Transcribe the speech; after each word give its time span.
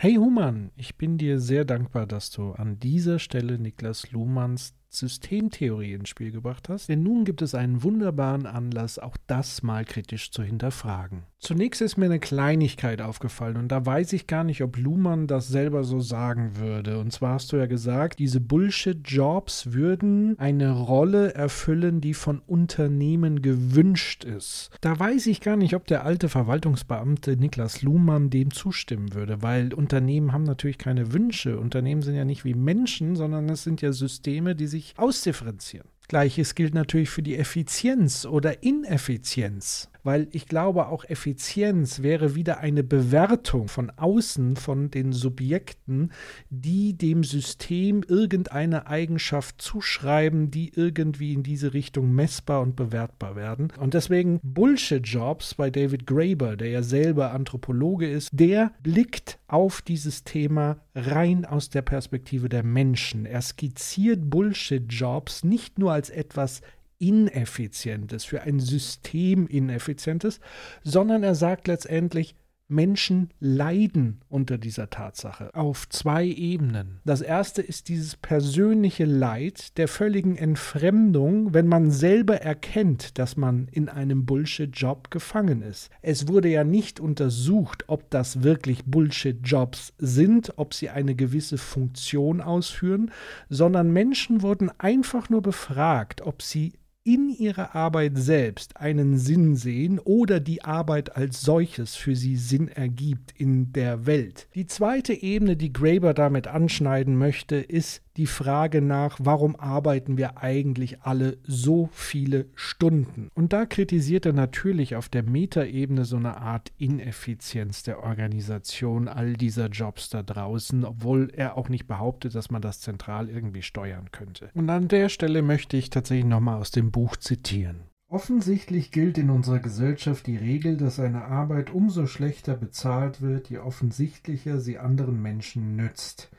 Hey 0.00 0.14
Human, 0.14 0.70
ich 0.76 0.94
bin 0.94 1.18
dir 1.18 1.40
sehr 1.40 1.64
dankbar, 1.64 2.06
dass 2.06 2.30
du 2.30 2.52
an 2.52 2.78
dieser 2.78 3.18
Stelle 3.18 3.58
Niklas 3.58 4.12
Luhmanns 4.12 4.72
Systemtheorie 4.90 5.92
ins 5.92 6.08
Spiel 6.08 6.30
gebracht 6.30 6.68
hast, 6.68 6.88
denn 6.88 7.02
nun 7.02 7.24
gibt 7.24 7.42
es 7.42 7.54
einen 7.54 7.82
wunderbaren 7.82 8.46
Anlass, 8.46 8.98
auch 8.98 9.16
das 9.26 9.62
mal 9.62 9.84
kritisch 9.84 10.30
zu 10.30 10.42
hinterfragen. 10.42 11.24
Zunächst 11.40 11.80
ist 11.82 11.96
mir 11.96 12.06
eine 12.06 12.18
Kleinigkeit 12.18 13.00
aufgefallen 13.00 13.58
und 13.58 13.68
da 13.68 13.86
weiß 13.86 14.12
ich 14.12 14.26
gar 14.26 14.42
nicht, 14.42 14.60
ob 14.60 14.76
Luhmann 14.76 15.28
das 15.28 15.46
selber 15.46 15.84
so 15.84 16.00
sagen 16.00 16.56
würde. 16.56 16.98
Und 16.98 17.12
zwar 17.12 17.34
hast 17.34 17.52
du 17.52 17.56
ja 17.56 17.66
gesagt, 17.66 18.18
diese 18.18 18.40
Bullshit-Jobs 18.40 19.72
würden 19.72 20.36
eine 20.38 20.72
Rolle 20.72 21.34
erfüllen, 21.34 22.00
die 22.00 22.14
von 22.14 22.40
Unternehmen 22.40 23.40
gewünscht 23.40 24.24
ist. 24.24 24.70
Da 24.80 24.98
weiß 24.98 25.28
ich 25.28 25.40
gar 25.40 25.56
nicht, 25.56 25.74
ob 25.74 25.86
der 25.86 26.04
alte 26.04 26.28
Verwaltungsbeamte 26.28 27.36
Niklas 27.36 27.82
Luhmann 27.82 28.30
dem 28.30 28.50
zustimmen 28.52 29.14
würde, 29.14 29.40
weil 29.40 29.72
Unternehmen 29.74 30.32
haben 30.32 30.44
natürlich 30.44 30.78
keine 30.78 31.12
Wünsche. 31.12 31.60
Unternehmen 31.60 32.02
sind 32.02 32.16
ja 32.16 32.24
nicht 32.24 32.44
wie 32.44 32.54
Menschen, 32.54 33.14
sondern 33.14 33.48
es 33.48 33.62
sind 33.62 33.80
ja 33.80 33.92
Systeme, 33.92 34.56
die 34.56 34.66
sich 34.66 34.77
sich 34.78 34.98
ausdifferenzieren. 34.98 35.88
Gleiches 36.08 36.54
gilt 36.54 36.74
natürlich 36.74 37.10
für 37.10 37.22
die 37.22 37.36
Effizienz 37.36 38.24
oder 38.24 38.62
Ineffizienz 38.62 39.90
weil 40.08 40.26
ich 40.32 40.46
glaube, 40.46 40.86
auch 40.88 41.04
Effizienz 41.04 42.02
wäre 42.02 42.34
wieder 42.34 42.60
eine 42.60 42.82
Bewertung 42.82 43.68
von 43.68 43.90
außen 43.90 44.56
von 44.56 44.90
den 44.90 45.12
Subjekten, 45.12 46.12
die 46.48 46.96
dem 46.96 47.24
System 47.24 48.02
irgendeine 48.08 48.86
Eigenschaft 48.86 49.60
zuschreiben, 49.60 50.50
die 50.50 50.72
irgendwie 50.74 51.34
in 51.34 51.42
diese 51.42 51.74
Richtung 51.74 52.14
messbar 52.14 52.62
und 52.62 52.74
bewertbar 52.74 53.36
werden. 53.36 53.70
Und 53.78 53.92
deswegen 53.92 54.40
Bullshit-Jobs 54.42 55.56
bei 55.56 55.68
David 55.68 56.06
Graeber, 56.06 56.56
der 56.56 56.70
ja 56.70 56.82
selber 56.82 57.32
Anthropologe 57.32 58.08
ist, 58.08 58.30
der 58.32 58.72
blickt 58.82 59.37
auf 59.48 59.82
dieses 59.82 60.24
Thema 60.24 60.78
rein 60.94 61.44
aus 61.44 61.70
der 61.70 61.82
Perspektive 61.82 62.48
der 62.48 62.62
Menschen. 62.62 63.26
Er 63.26 63.42
skizziert 63.42 64.30
Bullshit-Jobs 64.30 65.42
nicht 65.42 65.78
nur 65.78 65.92
als 65.92 66.10
etwas 66.10 66.60
Ineffizientes, 66.98 68.24
für 68.24 68.42
ein 68.42 68.60
System 68.60 69.46
Ineffizientes, 69.46 70.40
sondern 70.82 71.22
er 71.22 71.34
sagt 71.34 71.66
letztendlich, 71.66 72.34
Menschen 72.68 73.30
leiden 73.40 74.20
unter 74.28 74.58
dieser 74.58 74.90
Tatsache 74.90 75.54
auf 75.54 75.88
zwei 75.88 76.26
Ebenen. 76.26 77.00
Das 77.04 77.22
erste 77.22 77.62
ist 77.62 77.88
dieses 77.88 78.16
persönliche 78.16 79.06
Leid 79.06 79.78
der 79.78 79.88
völligen 79.88 80.36
Entfremdung, 80.36 81.54
wenn 81.54 81.66
man 81.66 81.90
selber 81.90 82.42
erkennt, 82.42 83.18
dass 83.18 83.38
man 83.38 83.68
in 83.68 83.88
einem 83.88 84.26
Bullshit-Job 84.26 85.10
gefangen 85.10 85.62
ist. 85.62 85.90
Es 86.02 86.28
wurde 86.28 86.48
ja 86.48 86.62
nicht 86.62 87.00
untersucht, 87.00 87.84
ob 87.86 88.10
das 88.10 88.42
wirklich 88.42 88.84
Bullshit-Jobs 88.84 89.94
sind, 89.96 90.52
ob 90.56 90.74
sie 90.74 90.90
eine 90.90 91.14
gewisse 91.14 91.56
Funktion 91.56 92.42
ausführen, 92.42 93.10
sondern 93.48 93.92
Menschen 93.92 94.42
wurden 94.42 94.70
einfach 94.78 95.30
nur 95.30 95.40
befragt, 95.40 96.20
ob 96.20 96.42
sie 96.42 96.74
in 97.08 97.30
ihrer 97.30 97.74
Arbeit 97.74 98.18
selbst 98.18 98.76
einen 98.76 99.16
Sinn 99.16 99.56
sehen 99.56 99.98
oder 99.98 100.40
die 100.40 100.62
Arbeit 100.62 101.16
als 101.16 101.40
solches 101.40 101.94
für 101.94 102.14
sie 102.14 102.36
Sinn 102.36 102.68
ergibt 102.68 103.32
in 103.34 103.72
der 103.72 104.04
Welt. 104.04 104.46
Die 104.54 104.66
zweite 104.66 105.14
Ebene, 105.14 105.56
die 105.56 105.72
Graeber 105.72 106.12
damit 106.12 106.48
anschneiden 106.48 107.16
möchte, 107.16 107.56
ist 107.56 108.02
die 108.18 108.26
Frage 108.26 108.82
nach, 108.82 109.16
warum 109.22 109.54
arbeiten 109.56 110.18
wir 110.18 110.42
eigentlich 110.42 111.02
alle 111.02 111.38
so 111.44 111.88
viele 111.92 112.46
Stunden? 112.56 113.30
Und 113.34 113.52
da 113.52 113.64
kritisiert 113.64 114.26
er 114.26 114.32
natürlich 114.32 114.96
auf 114.96 115.08
der 115.08 115.22
Metaebene 115.22 116.04
so 116.04 116.16
eine 116.16 116.36
Art 116.36 116.72
Ineffizienz 116.78 117.84
der 117.84 118.02
Organisation 118.02 119.06
all 119.06 119.34
dieser 119.34 119.68
Jobs 119.68 120.10
da 120.10 120.24
draußen, 120.24 120.84
obwohl 120.84 121.30
er 121.32 121.56
auch 121.56 121.68
nicht 121.68 121.86
behauptet, 121.86 122.34
dass 122.34 122.50
man 122.50 122.60
das 122.60 122.80
zentral 122.80 123.30
irgendwie 123.30 123.62
steuern 123.62 124.10
könnte. 124.10 124.50
Und 124.52 124.68
an 124.68 124.88
der 124.88 125.08
Stelle 125.08 125.40
möchte 125.40 125.76
ich 125.76 125.88
tatsächlich 125.88 126.26
nochmal 126.26 126.60
aus 126.60 126.72
dem 126.72 126.90
Buch 126.90 126.97
zitieren. 127.06 127.80
Offensichtlich 128.10 128.90
gilt 128.90 129.18
in 129.18 129.28
unserer 129.28 129.58
Gesellschaft 129.58 130.26
die 130.26 130.36
Regel, 130.36 130.78
dass 130.78 130.98
eine 130.98 131.26
Arbeit 131.26 131.70
umso 131.70 132.06
schlechter 132.06 132.56
bezahlt 132.56 133.20
wird, 133.20 133.50
je 133.50 133.58
offensichtlicher 133.58 134.60
sie 134.60 134.78
anderen 134.78 135.20
Menschen 135.20 135.76
nützt. 135.76 136.30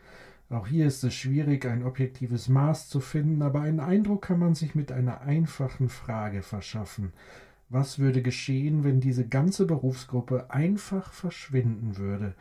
Auch 0.49 0.65
hier 0.65 0.87
ist 0.87 1.03
es 1.03 1.13
schwierig, 1.13 1.67
ein 1.67 1.83
objektives 1.83 2.49
Maß 2.49 2.89
zu 2.89 2.99
finden, 2.99 3.43
aber 3.43 3.61
einen 3.61 3.79
Eindruck 3.79 4.23
kann 4.23 4.39
man 4.39 4.55
sich 4.55 4.73
mit 4.73 4.91
einer 4.91 5.21
einfachen 5.21 5.89
Frage 5.89 6.41
verschaffen. 6.41 7.13
Was 7.69 7.99
würde 7.99 8.23
geschehen, 8.23 8.83
wenn 8.83 8.99
diese 8.99 9.27
ganze 9.27 9.67
Berufsgruppe 9.67 10.49
einfach 10.49 11.13
verschwinden 11.13 11.97
würde? 11.97 12.33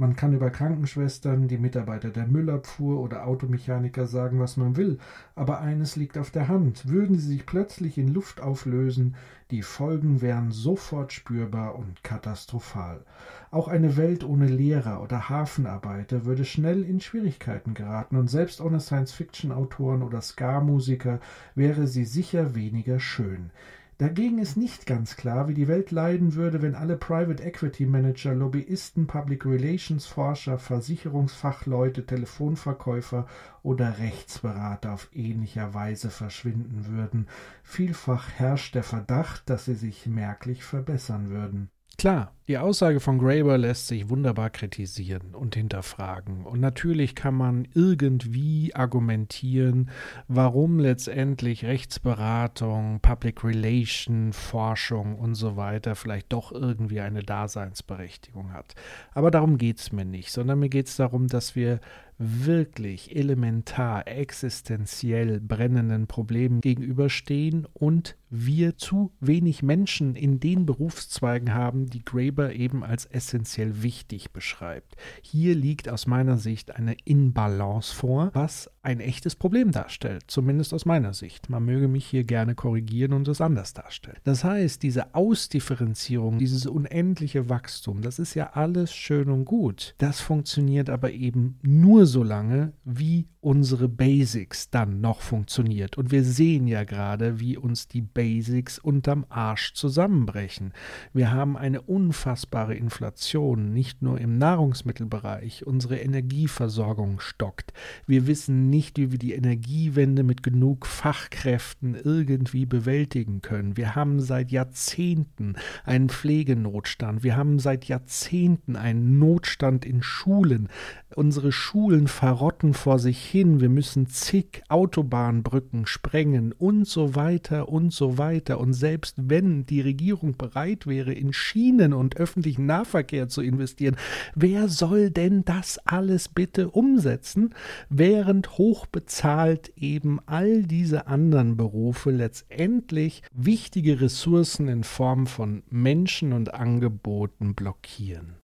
Man 0.00 0.14
kann 0.14 0.32
über 0.32 0.50
Krankenschwestern, 0.50 1.48
die 1.48 1.58
Mitarbeiter 1.58 2.10
der 2.10 2.28
Müllabfuhr 2.28 3.00
oder 3.00 3.26
Automechaniker 3.26 4.06
sagen, 4.06 4.38
was 4.38 4.56
man 4.56 4.76
will, 4.76 5.00
aber 5.34 5.60
eines 5.60 5.96
liegt 5.96 6.16
auf 6.16 6.30
der 6.30 6.46
Hand. 6.46 6.88
Würden 6.88 7.18
sie 7.18 7.26
sich 7.26 7.46
plötzlich 7.46 7.98
in 7.98 8.14
Luft 8.14 8.40
auflösen, 8.40 9.16
die 9.50 9.62
Folgen 9.62 10.22
wären 10.22 10.52
sofort 10.52 11.12
spürbar 11.12 11.74
und 11.74 12.04
katastrophal. 12.04 13.04
Auch 13.50 13.66
eine 13.66 13.96
Welt 13.96 14.22
ohne 14.22 14.46
Lehrer 14.46 15.02
oder 15.02 15.28
Hafenarbeiter 15.30 16.24
würde 16.24 16.44
schnell 16.44 16.84
in 16.84 17.00
Schwierigkeiten 17.00 17.74
geraten, 17.74 18.14
und 18.16 18.30
selbst 18.30 18.60
ohne 18.60 18.78
Science-Fiction-Autoren 18.78 20.02
oder 20.02 20.20
Ska-Musiker 20.20 21.18
wäre 21.56 21.88
sie 21.88 22.04
sicher 22.04 22.54
weniger 22.54 23.00
schön. 23.00 23.50
Dagegen 23.98 24.38
ist 24.38 24.56
nicht 24.56 24.86
ganz 24.86 25.16
klar, 25.16 25.48
wie 25.48 25.54
die 25.54 25.66
Welt 25.66 25.90
leiden 25.90 26.34
würde, 26.36 26.62
wenn 26.62 26.76
alle 26.76 26.96
Private 26.96 27.42
Equity 27.42 27.84
Manager, 27.84 28.32
Lobbyisten, 28.32 29.08
Public 29.08 29.44
Relations 29.44 30.06
Forscher, 30.06 30.56
Versicherungsfachleute, 30.56 32.06
Telefonverkäufer 32.06 33.26
oder 33.64 33.98
Rechtsberater 33.98 34.92
auf 34.92 35.08
ähnlicher 35.12 35.74
Weise 35.74 36.10
verschwinden 36.10 36.86
würden. 36.86 37.26
Vielfach 37.64 38.30
herrscht 38.36 38.76
der 38.76 38.84
Verdacht, 38.84 39.50
dass 39.50 39.64
sie 39.64 39.74
sich 39.74 40.06
merklich 40.06 40.62
verbessern 40.62 41.30
würden. 41.30 41.68
Klar, 41.98 42.32
die 42.48 42.56
Aussage 42.56 42.98
von 42.98 43.18
Graeber 43.18 43.58
lässt 43.58 43.88
sich 43.88 44.08
wunderbar 44.08 44.48
kritisieren 44.48 45.34
und 45.34 45.54
hinterfragen. 45.54 46.46
Und 46.46 46.60
natürlich 46.60 47.14
kann 47.14 47.34
man 47.34 47.68
irgendwie 47.74 48.74
argumentieren, 48.74 49.90
warum 50.28 50.78
letztendlich 50.78 51.66
Rechtsberatung, 51.66 53.00
Public 53.00 53.44
Relation, 53.44 54.32
Forschung 54.32 55.18
und 55.18 55.34
so 55.34 55.58
weiter 55.58 55.94
vielleicht 55.94 56.32
doch 56.32 56.50
irgendwie 56.50 57.00
eine 57.00 57.22
Daseinsberechtigung 57.22 58.54
hat. 58.54 58.74
Aber 59.12 59.30
darum 59.30 59.58
geht 59.58 59.80
es 59.80 59.92
mir 59.92 60.06
nicht, 60.06 60.32
sondern 60.32 60.58
mir 60.58 60.70
geht 60.70 60.88
es 60.88 60.96
darum, 60.96 61.26
dass 61.26 61.54
wir 61.54 61.80
wirklich 62.18 63.14
elementar, 63.14 64.08
existenziell 64.08 65.40
brennenden 65.40 66.08
Problemen 66.08 66.60
gegenüberstehen 66.60 67.66
und 67.72 68.16
wir 68.28 68.76
zu 68.76 69.12
wenig 69.20 69.62
Menschen 69.62 70.16
in 70.16 70.40
den 70.40 70.66
Berufszweigen 70.66 71.54
haben, 71.54 71.86
die 71.86 72.04
Graeber 72.04 72.37
Weber 72.38 72.52
eben 72.54 72.84
als 72.84 73.04
essentiell 73.04 73.82
wichtig 73.82 74.30
beschreibt. 74.30 74.96
Hier 75.22 75.54
liegt 75.54 75.88
aus 75.88 76.06
meiner 76.06 76.38
Sicht 76.38 76.76
eine 76.76 76.96
Inbalance 77.04 77.94
vor, 77.94 78.30
was 78.32 78.70
ein 78.88 79.00
echtes 79.00 79.36
Problem 79.36 79.70
darstellt, 79.70 80.24
zumindest 80.28 80.72
aus 80.72 80.86
meiner 80.86 81.12
Sicht. 81.12 81.50
Man 81.50 81.66
möge 81.66 81.88
mich 81.88 82.06
hier 82.06 82.24
gerne 82.24 82.54
korrigieren 82.54 83.12
und 83.12 83.28
es 83.28 83.42
anders 83.42 83.74
darstellen. 83.74 84.16
Das 84.24 84.44
heißt, 84.44 84.82
diese 84.82 85.14
Ausdifferenzierung, 85.14 86.38
dieses 86.38 86.64
unendliche 86.64 87.50
Wachstum, 87.50 88.00
das 88.00 88.18
ist 88.18 88.32
ja 88.32 88.54
alles 88.54 88.94
schön 88.94 89.28
und 89.28 89.44
gut. 89.44 89.94
Das 89.98 90.20
funktioniert 90.20 90.88
aber 90.88 91.12
eben 91.12 91.58
nur 91.62 92.06
so 92.06 92.22
lange, 92.22 92.72
wie 92.84 93.28
unsere 93.40 93.88
Basics 93.88 94.70
dann 94.70 95.00
noch 95.00 95.20
funktioniert. 95.20 95.96
Und 95.96 96.10
wir 96.10 96.24
sehen 96.24 96.66
ja 96.66 96.84
gerade, 96.84 97.40
wie 97.40 97.56
uns 97.56 97.86
die 97.86 98.02
Basics 98.02 98.78
unterm 98.78 99.26
Arsch 99.28 99.74
zusammenbrechen. 99.74 100.72
Wir 101.12 101.30
haben 101.30 101.56
eine 101.56 101.82
unfassbare 101.82 102.74
Inflation, 102.74 103.72
nicht 103.72 104.02
nur 104.02 104.20
im 104.20 104.38
Nahrungsmittelbereich. 104.38 105.66
Unsere 105.66 105.98
Energieversorgung 105.98 107.20
stockt. 107.20 107.72
Wir 108.06 108.26
wissen 108.26 108.70
nicht, 108.70 108.77
nicht, 108.78 108.96
wie 108.96 109.10
wir 109.10 109.18
die 109.18 109.32
Energiewende 109.32 110.22
mit 110.22 110.44
genug 110.44 110.86
Fachkräften 110.86 111.96
irgendwie 111.96 112.64
bewältigen 112.64 113.42
können. 113.42 113.76
Wir 113.76 113.96
haben 113.96 114.20
seit 114.20 114.52
Jahrzehnten 114.52 115.56
einen 115.84 116.08
Pflegenotstand. 116.08 117.24
Wir 117.24 117.36
haben 117.36 117.58
seit 117.58 117.86
Jahrzehnten 117.86 118.76
einen 118.76 119.18
Notstand 119.18 119.84
in 119.84 120.00
Schulen. 120.04 120.68
Unsere 121.16 121.50
Schulen 121.50 122.06
verrotten 122.06 122.72
vor 122.72 123.00
sich 123.00 123.20
hin. 123.20 123.60
Wir 123.60 123.68
müssen 123.68 124.06
zig 124.06 124.62
Autobahnbrücken 124.68 125.86
sprengen 125.86 126.52
und 126.52 126.86
so 126.86 127.16
weiter 127.16 127.68
und 127.68 127.92
so 127.92 128.16
weiter. 128.16 128.60
Und 128.60 128.74
selbst 128.74 129.16
wenn 129.18 129.66
die 129.66 129.80
Regierung 129.80 130.36
bereit 130.36 130.86
wäre, 130.86 131.12
in 131.12 131.32
Schienen 131.32 131.92
und 131.92 132.16
öffentlichen 132.16 132.66
Nahverkehr 132.66 133.26
zu 133.26 133.42
investieren, 133.42 133.96
wer 134.36 134.68
soll 134.68 135.10
denn 135.10 135.44
das 135.44 135.80
alles 135.84 136.28
bitte 136.28 136.70
umsetzen, 136.70 137.56
während 137.88 138.56
hoch 138.58 138.67
hochbezahlt 138.68 139.72
eben 139.76 140.20
all 140.26 140.62
diese 140.62 141.06
anderen 141.06 141.56
Berufe 141.56 142.10
letztendlich 142.10 143.22
wichtige 143.32 144.02
Ressourcen 144.02 144.68
in 144.68 144.84
Form 144.84 145.26
von 145.26 145.62
Menschen 145.70 146.34
und 146.34 146.52
Angeboten 146.52 147.54
blockieren. 147.54 148.36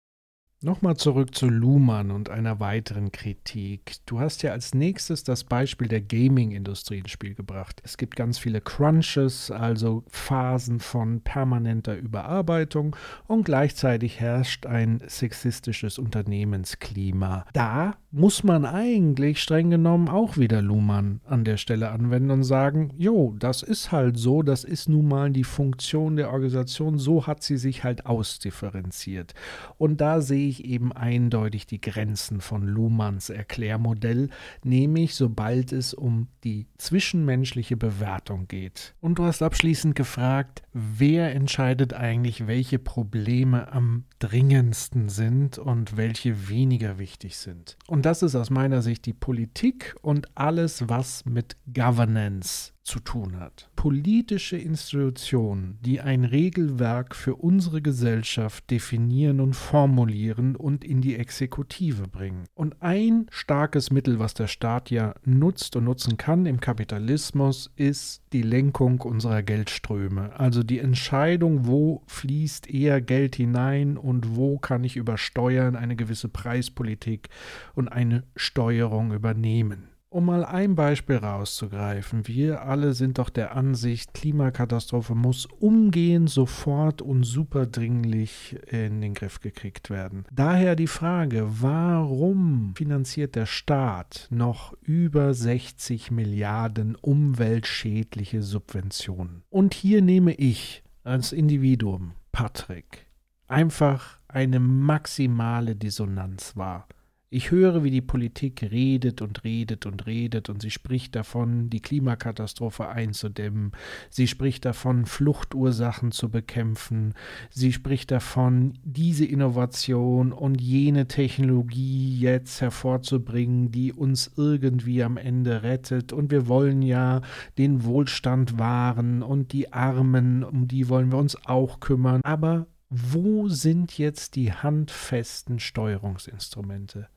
Nochmal 0.65 0.97
zurück 0.97 1.35
zu 1.35 1.49
Luhmann 1.49 2.13
und 2.13 2.31
einer 2.31 2.61
weiteren 2.61 3.11
Kritik. 3.11 3.97
Du 4.07 4.21
hast 4.21 4.45
ja 4.45 4.53
als 4.53 4.75
nächstes 4.75 5.25
das 5.25 5.43
Beispiel 5.43 5.89
der 5.89 6.01
Gaming-Industrie 6.01 6.99
ins 6.99 7.11
Spiel 7.11 7.35
gebracht. 7.35 7.83
Es 7.83 7.97
gibt 7.97 8.15
ganz 8.15 8.39
viele 8.39 8.61
Crunches, 8.61 9.51
also 9.51 10.05
Phasen 10.09 10.79
von 10.79 11.21
permanenter 11.21 11.97
Überarbeitung 11.97 12.95
und 13.27 13.43
gleichzeitig 13.43 14.21
herrscht 14.21 14.65
ein 14.67 15.03
sexistisches 15.09 15.99
Unternehmensklima. 15.99 17.45
Da 17.55 17.97
muss 18.14 18.44
man 18.44 18.67
eigentlich 18.67 19.41
streng 19.41 19.70
genommen 19.70 20.09
auch 20.09 20.37
wieder 20.37 20.61
Luhmann 20.61 21.23
an 21.25 21.44
der 21.44 21.56
Stelle 21.56 21.91
anwenden 21.91 22.31
und 22.31 22.44
sagen, 22.44 22.93
jo, 22.99 23.35
das 23.38 23.62
ist 23.62 23.91
halt 23.91 24.19
so, 24.19 24.43
das 24.43 24.64
ist 24.64 24.91
nun 24.91 25.09
mal 25.09 25.31
die 25.31 25.44
Funktion 25.44 26.17
der 26.17 26.31
Organisation, 26.31 26.99
so 26.99 27.26
hat 27.26 27.43
sie 27.43 27.56
sich 27.56 27.85
halt 27.85 28.05
ausdifferenziert. 28.05 29.32
Und 29.79 30.03
da 30.03 30.20
sehe 30.20 30.47
ich 30.47 30.67
eben 30.67 30.93
eindeutig 30.93 31.67
die 31.67 31.81
Grenzen 31.81 32.43
von 32.43 32.67
Luhmanns 32.67 33.31
Erklärmodell, 33.31 34.29
nämlich 34.62 35.15
sobald 35.15 35.73
es 35.73 35.94
um 35.94 36.29
die 36.44 36.67
zwischenmenschliche 36.76 37.79
Bewertung 37.79 38.47
geht. 38.47 38.94
Und 39.00 39.19
du 39.19 39.25
hast 39.25 39.43
abschließend 39.43 39.94
gefragt, 39.94 40.62
wer 40.75 41.35
entscheidet 41.35 41.94
eigentlich, 41.94 42.47
welche 42.47 42.79
Probleme 42.79 43.73
am 43.73 44.05
dringendsten 44.19 45.08
sind 45.08 45.58
und 45.58 45.97
welche 45.97 46.49
weniger 46.49 46.99
wichtig 46.99 47.38
sind. 47.38 47.76
Und 47.87 48.02
das 48.03 48.23
ist 48.23 48.35
aus 48.35 48.51
meiner 48.51 48.83
Sicht 48.83 49.07
die 49.07 49.13
Politik 49.13 49.95
und 50.03 50.29
alles, 50.35 50.89
was 50.89 51.25
mit 51.25 51.57
Governance 51.73 52.73
zu 52.82 53.00
tun 53.00 53.38
hat. 53.38 53.70
Politische 53.76 54.56
Institutionen, 54.56 55.79
die 55.82 56.00
ein 56.00 56.25
Regelwerk 56.25 57.14
für 57.14 57.37
unsere 57.37 57.82
Gesellschaft 57.82 58.70
definieren 58.70 59.40
und 59.40 59.55
formulieren 59.55 60.56
und 60.56 60.84
in 60.84 61.00
die 61.00 61.17
Exekutive 61.17 62.08
bringen. 62.08 62.44
Und 62.55 62.82
ein 62.82 63.26
starkes 63.31 63.90
Mittel, 63.90 64.19
was 64.19 64.34
der 64.34 64.49
Staat 64.49 64.90
ja 64.90 65.14
nutzt 65.25 65.76
und 65.76 65.84
nutzen 65.84 66.17
kann 66.17 66.46
im 66.46 66.61
Kapitalismus, 66.61 67.70
ist 67.76 68.23
die 68.32 68.43
Lenkung 68.43 69.00
unserer 69.00 69.43
Geldströme. 69.43 70.38
Also 70.38 70.62
die 70.62 70.79
Entscheidung, 70.79 71.67
wo 71.67 72.02
fließt 72.06 72.69
eher 72.69 73.00
Geld 73.00 73.37
hinein 73.37 73.96
und 73.96 74.37
wo 74.37 74.58
kann 74.58 74.84
ich 74.84 74.96
über 74.96 75.19
Steuern 75.19 75.76
eine 75.76 75.96
gewisse 75.96 76.29
Preispolitik 76.29 77.29
und 77.75 77.88
eine 77.88 78.25
Steuerung 78.37 79.12
übernehmen. 79.12 79.92
Um 80.12 80.26
mal 80.26 80.44
ein 80.44 80.75
Beispiel 80.75 81.17
rauszugreifen, 81.17 82.29
wir 82.29 82.67
alle 82.67 82.93
sind 82.93 83.17
doch 83.17 83.31
der 83.31 83.56
Ansicht, 83.56 84.12
Klimakatastrophe 84.12 85.14
muss 85.14 85.47
umgehend, 85.47 86.29
sofort 86.29 87.00
und 87.00 87.25
superdringlich 87.25 88.59
in 88.70 89.00
den 89.00 89.14
Griff 89.14 89.41
gekriegt 89.41 89.88
werden. 89.88 90.26
Daher 90.31 90.76
die 90.76 90.87
Frage, 90.87 91.47
warum 91.62 92.75
finanziert 92.76 93.37
der 93.37 93.47
Staat 93.47 94.29
noch 94.31 94.75
über 94.82 95.32
60 95.32 96.11
Milliarden 96.11 96.94
umweltschädliche 96.94 98.43
Subventionen? 98.43 99.44
Und 99.49 99.73
hier 99.73 100.03
nehme 100.03 100.35
ich 100.35 100.82
als 101.05 101.32
Individuum, 101.32 102.12
Patrick, 102.32 103.06
einfach 103.49 104.19
eine 104.29 104.61
maximale 104.61 105.75
Dissonanz 105.75 106.55
wahr. 106.55 106.87
Ich 107.34 107.50
höre, 107.50 107.82
wie 107.82 107.90
die 107.90 108.02
Politik 108.02 108.62
redet 108.62 109.23
und 109.23 109.43
redet 109.43 109.87
und 109.87 110.05
redet 110.05 110.50
und 110.50 110.61
sie 110.61 110.70
spricht 110.70 111.17
davon, 111.17 111.70
die 111.70 111.81
Klimakatastrophe 111.81 112.90
einzudämmen. 112.90 113.73
Sie 114.11 114.29
spricht 114.29 114.67
davon, 114.67 115.06
Fluchtursachen 115.06 116.12
zu 116.12 116.29
bekämpfen. 116.29 117.14
Sie 117.49 117.73
spricht 117.73 118.11
davon, 118.11 118.75
diese 118.84 119.25
Innovation 119.25 120.34
und 120.34 120.61
jene 120.61 121.08
Technologie 121.08 122.19
jetzt 122.19 122.61
hervorzubringen, 122.61 123.73
die 123.73 123.94
uns 123.94 124.32
irgendwie 124.37 125.02
am 125.02 125.17
Ende 125.17 125.62
rettet. 125.62 126.12
Und 126.12 126.31
wir 126.31 126.49
wollen 126.49 126.82
ja 126.82 127.23
den 127.56 127.84
Wohlstand 127.84 128.58
wahren 128.58 129.23
und 129.23 129.55
die 129.55 129.73
Armen, 129.73 130.44
um 130.44 130.69
die 130.69 130.90
wollen 130.90 131.11
wir 131.11 131.17
uns 131.17 131.38
auch 131.46 131.81
kümmern. 131.81 132.20
Aber 132.25 132.67
wo 132.90 133.49
sind 133.49 133.96
jetzt 133.96 134.37
die 134.37 134.52
handfesten 134.52 135.61
Steuerungsinstrumente? 135.61 137.08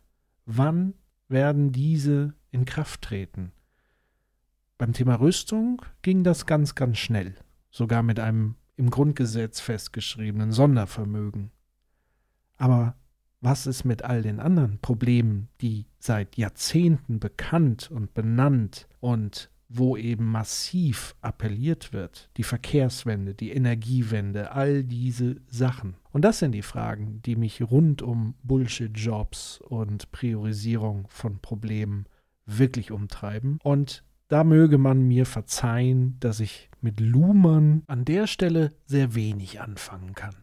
Wann 0.46 0.94
werden 1.28 1.72
diese 1.72 2.34
in 2.52 2.66
Kraft 2.66 3.02
treten? 3.02 3.52
Beim 4.78 4.94
Thema 4.94 5.16
Rüstung 5.16 5.82
ging 6.02 6.24
das 6.24 6.46
ganz, 6.46 6.76
ganz 6.76 6.98
schnell, 6.98 7.36
sogar 7.72 8.04
mit 8.04 8.20
einem 8.20 8.56
im 8.76 8.90
Grundgesetz 8.90 9.60
festgeschriebenen 9.60 10.52
Sondervermögen. 10.52 11.52
Aber 12.58 12.96
was 13.42 13.68
ist 13.68 13.86
mit 13.86 14.04
all 14.04 14.22
den 14.22 14.40
anderen 14.40 14.80
Problemen, 14.80 15.50
die 15.62 15.86
seit 16.00 16.38
Jahrzehnten 16.38 17.20
bekannt 17.20 17.90
und 17.92 18.14
benannt 18.14 18.88
und 19.00 19.50
wo 19.68 19.98
eben 19.98 20.26
massiv 20.26 21.16
appelliert 21.22 21.92
wird, 21.92 22.30
die 22.38 22.44
Verkehrswende, 22.44 23.34
die 23.34 23.52
Energiewende, 23.52 24.52
all 24.52 24.84
diese 24.84 25.38
Sachen. 25.48 25.96
Und 26.12 26.24
das 26.24 26.40
sind 26.40 26.52
die 26.52 26.62
Fragen, 26.62 27.22
die 27.24 27.36
mich 27.36 27.62
rund 27.62 28.02
um 28.02 28.36
Bullshit-Jobs 28.44 29.60
und 29.62 30.12
Priorisierung 30.12 31.08
von 31.10 31.40
Problemen 31.40 32.06
wirklich 32.46 32.92
umtreiben. 32.92 33.60
Und 33.64 34.04
da 34.28 34.44
möge 34.44 34.78
man 34.78 35.08
mir 35.08 35.26
verzeihen, 35.26 36.18
dass 36.20 36.40
ich 36.40 36.70
mit 36.82 37.00
Luhmann 37.00 37.84
an 37.88 38.06
der 38.06 38.28
Stelle 38.28 38.72
sehr 38.86 39.16
wenig 39.16 39.62
anfangen 39.62 40.14
kann. 40.14 40.36